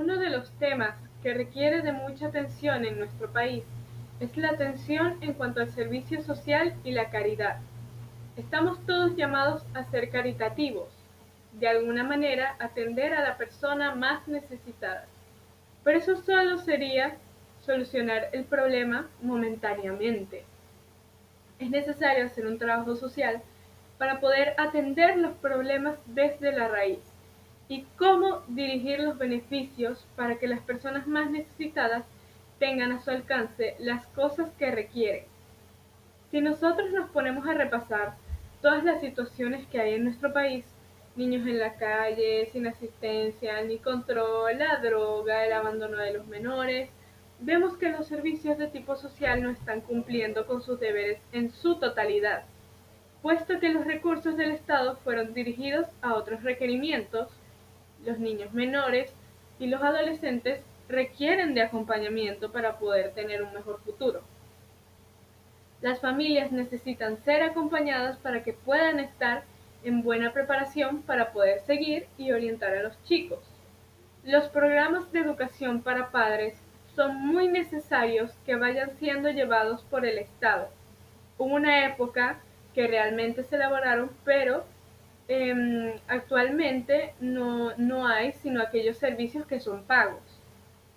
Uno 0.00 0.16
de 0.16 0.30
los 0.30 0.48
temas 0.60 0.94
que 1.24 1.34
requiere 1.34 1.82
de 1.82 1.90
mucha 1.90 2.28
atención 2.28 2.84
en 2.84 3.00
nuestro 3.00 3.32
país 3.32 3.64
es 4.20 4.36
la 4.36 4.50
atención 4.50 5.18
en 5.22 5.32
cuanto 5.32 5.60
al 5.60 5.72
servicio 5.72 6.22
social 6.22 6.72
y 6.84 6.92
la 6.92 7.10
caridad. 7.10 7.56
Estamos 8.36 8.78
todos 8.86 9.16
llamados 9.16 9.64
a 9.74 9.82
ser 9.90 10.10
caritativos, 10.10 10.86
de 11.54 11.66
alguna 11.66 12.04
manera 12.04 12.54
atender 12.60 13.12
a 13.12 13.22
la 13.22 13.36
persona 13.36 13.96
más 13.96 14.28
necesitada. 14.28 15.04
Pero 15.82 15.98
eso 15.98 16.16
solo 16.22 16.58
sería 16.58 17.16
solucionar 17.66 18.28
el 18.30 18.44
problema 18.44 19.08
momentáneamente. 19.20 20.44
Es 21.58 21.70
necesario 21.70 22.26
hacer 22.26 22.46
un 22.46 22.60
trabajo 22.60 22.94
social 22.94 23.42
para 23.98 24.20
poder 24.20 24.54
atender 24.58 25.16
los 25.16 25.34
problemas 25.38 25.98
desde 26.06 26.52
la 26.52 26.68
raíz 26.68 27.17
y 27.68 27.84
cómo 27.96 28.42
dirigir 28.48 29.00
los 29.00 29.18
beneficios 29.18 30.06
para 30.16 30.38
que 30.38 30.48
las 30.48 30.60
personas 30.60 31.06
más 31.06 31.30
necesitadas 31.30 32.04
tengan 32.58 32.92
a 32.92 33.00
su 33.00 33.10
alcance 33.10 33.76
las 33.78 34.06
cosas 34.08 34.50
que 34.58 34.70
requieren. 34.70 35.24
Si 36.30 36.40
nosotros 36.40 36.90
nos 36.90 37.10
ponemos 37.10 37.46
a 37.46 37.54
repasar 37.54 38.16
todas 38.60 38.84
las 38.84 39.00
situaciones 39.00 39.66
que 39.66 39.80
hay 39.80 39.94
en 39.94 40.04
nuestro 40.04 40.32
país, 40.32 40.64
niños 41.16 41.46
en 41.46 41.58
la 41.58 41.74
calle, 41.74 42.48
sin 42.52 42.66
asistencia 42.66 43.60
ni 43.62 43.78
control, 43.78 44.58
la 44.58 44.76
droga, 44.76 45.44
el 45.44 45.52
abandono 45.52 45.98
de 45.98 46.12
los 46.12 46.26
menores, 46.26 46.90
vemos 47.40 47.76
que 47.76 47.90
los 47.90 48.06
servicios 48.06 48.58
de 48.58 48.68
tipo 48.68 48.96
social 48.96 49.42
no 49.42 49.50
están 49.50 49.80
cumpliendo 49.80 50.46
con 50.46 50.62
sus 50.62 50.80
deberes 50.80 51.20
en 51.32 51.50
su 51.50 51.76
totalidad, 51.76 52.44
puesto 53.22 53.60
que 53.60 53.70
los 53.70 53.84
recursos 53.84 54.36
del 54.36 54.52
Estado 54.52 54.96
fueron 55.04 55.34
dirigidos 55.34 55.86
a 56.02 56.14
otros 56.14 56.42
requerimientos, 56.42 57.28
los 58.04 58.18
niños 58.18 58.52
menores 58.52 59.12
y 59.58 59.66
los 59.66 59.82
adolescentes 59.82 60.60
requieren 60.88 61.54
de 61.54 61.62
acompañamiento 61.62 62.50
para 62.50 62.78
poder 62.78 63.12
tener 63.12 63.42
un 63.42 63.52
mejor 63.52 63.80
futuro. 63.80 64.22
Las 65.80 66.00
familias 66.00 66.50
necesitan 66.50 67.22
ser 67.24 67.42
acompañadas 67.42 68.18
para 68.18 68.42
que 68.42 68.52
puedan 68.52 68.98
estar 68.98 69.44
en 69.84 70.02
buena 70.02 70.32
preparación 70.32 71.02
para 71.02 71.32
poder 71.32 71.60
seguir 71.60 72.06
y 72.16 72.32
orientar 72.32 72.74
a 72.74 72.82
los 72.82 73.02
chicos. 73.04 73.38
Los 74.24 74.48
programas 74.48 75.12
de 75.12 75.20
educación 75.20 75.82
para 75.82 76.10
padres 76.10 76.54
son 76.96 77.16
muy 77.16 77.46
necesarios 77.46 78.32
que 78.44 78.56
vayan 78.56 78.90
siendo 78.98 79.30
llevados 79.30 79.82
por 79.84 80.04
el 80.04 80.18
Estado. 80.18 80.68
Hubo 81.38 81.54
una 81.54 81.86
época 81.86 82.40
que 82.74 82.88
realmente 82.88 83.44
se 83.44 83.54
elaboraron, 83.54 84.10
pero 84.24 84.64
eh, 85.28 86.00
actualmente 86.08 87.14
no, 87.20 87.76
no 87.76 88.06
hay 88.08 88.32
sino 88.32 88.62
aquellos 88.62 88.96
servicios 88.96 89.46
que 89.46 89.60
son 89.60 89.84
pagos. 89.84 90.22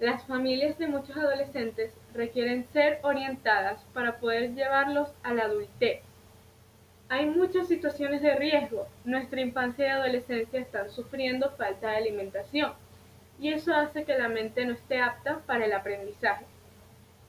Las 0.00 0.24
familias 0.24 0.76
de 0.78 0.88
muchos 0.88 1.16
adolescentes 1.16 1.94
requieren 2.12 2.66
ser 2.72 2.98
orientadas 3.02 3.82
para 3.94 4.18
poder 4.18 4.54
llevarlos 4.54 5.08
a 5.22 5.32
la 5.32 5.44
adultez. 5.44 6.02
Hay 7.08 7.26
muchas 7.26 7.68
situaciones 7.68 8.20
de 8.20 8.34
riesgo. 8.34 8.88
Nuestra 9.04 9.40
infancia 9.40 9.86
y 9.86 9.90
adolescencia 9.90 10.60
están 10.60 10.90
sufriendo 10.90 11.52
falta 11.52 11.90
de 11.90 11.96
alimentación 11.96 12.72
y 13.38 13.52
eso 13.52 13.74
hace 13.74 14.04
que 14.04 14.18
la 14.18 14.28
mente 14.28 14.64
no 14.64 14.72
esté 14.72 15.00
apta 15.00 15.40
para 15.46 15.66
el 15.66 15.72
aprendizaje. 15.72 16.44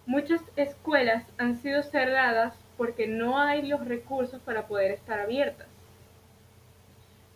Muchas 0.05 0.41
escuelas 0.55 1.25
han 1.37 1.57
sido 1.57 1.83
cerradas 1.83 2.55
porque 2.75 3.07
no 3.07 3.39
hay 3.39 3.61
los 3.61 3.85
recursos 3.85 4.41
para 4.41 4.67
poder 4.67 4.91
estar 4.91 5.19
abiertas. 5.19 5.67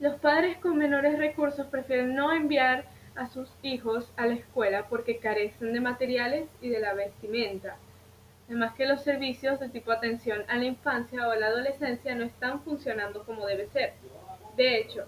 Los 0.01 0.15
padres 0.15 0.57
con 0.57 0.79
menores 0.79 1.19
recursos 1.19 1.67
prefieren 1.67 2.15
no 2.15 2.33
enviar 2.33 2.85
a 3.13 3.27
sus 3.27 3.53
hijos 3.61 4.11
a 4.17 4.25
la 4.25 4.33
escuela 4.33 4.87
porque 4.89 5.19
carecen 5.19 5.73
de 5.73 5.79
materiales 5.79 6.49
y 6.59 6.69
de 6.69 6.79
la 6.79 6.95
vestimenta. 6.95 7.77
Además 8.47 8.73
que 8.73 8.87
los 8.87 9.03
servicios 9.03 9.59
de 9.59 9.69
tipo 9.69 9.91
atención 9.91 10.41
a 10.47 10.55
la 10.55 10.65
infancia 10.65 11.27
o 11.27 11.29
a 11.29 11.35
la 11.35 11.45
adolescencia 11.45 12.15
no 12.15 12.23
están 12.23 12.61
funcionando 12.61 13.23
como 13.25 13.45
debe 13.45 13.67
ser. 13.67 13.93
De 14.57 14.79
hecho, 14.79 15.05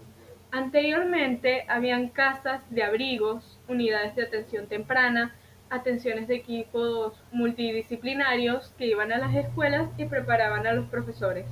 anteriormente 0.52 1.66
habían 1.68 2.10
casas 2.10 2.62
de 2.70 2.84
abrigos, 2.84 3.60
unidades 3.68 4.16
de 4.16 4.25
atención 4.25 4.68
temprana, 4.68 5.34
atenciones 5.72 6.28
de 6.28 6.36
equipos 6.36 7.20
multidisciplinarios 7.31 8.72
que 8.78 8.86
iban 8.86 9.12
a 9.12 9.18
las 9.18 9.34
escuelas 9.34 9.90
y 9.98 10.06
preparaban 10.06 10.68
a 10.68 10.74
los 10.74 10.88
profesores. 10.88 11.48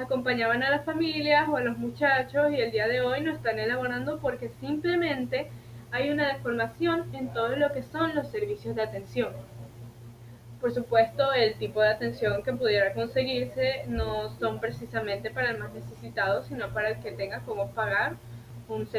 Acompañaban 0.00 0.62
a 0.62 0.70
las 0.70 0.86
familias 0.86 1.46
o 1.46 1.58
a 1.58 1.60
los 1.60 1.76
muchachos 1.76 2.50
y 2.52 2.56
el 2.56 2.70
día 2.70 2.88
de 2.88 3.02
hoy 3.02 3.20
no 3.20 3.32
están 3.32 3.58
elaborando 3.58 4.18
porque 4.18 4.48
simplemente 4.48 5.50
hay 5.90 6.08
una 6.08 6.28
deformación 6.28 7.14
en 7.14 7.30
todo 7.34 7.54
lo 7.56 7.70
que 7.72 7.82
son 7.82 8.14
los 8.14 8.28
servicios 8.28 8.74
de 8.74 8.82
atención. 8.82 9.34
Por 10.58 10.72
supuesto, 10.72 11.34
el 11.34 11.54
tipo 11.56 11.82
de 11.82 11.88
atención 11.88 12.42
que 12.42 12.54
pudiera 12.54 12.94
conseguirse 12.94 13.84
no 13.88 14.30
son 14.38 14.58
precisamente 14.58 15.30
para 15.30 15.50
el 15.50 15.58
más 15.58 15.70
necesitado, 15.74 16.44
sino 16.44 16.72
para 16.72 16.90
el 16.90 17.00
que 17.00 17.12
tenga 17.12 17.40
cómo 17.40 17.70
pagar 17.72 18.16
un 18.68 18.86
servicio 18.86 18.88